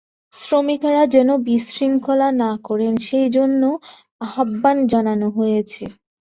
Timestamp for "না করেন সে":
2.41-3.19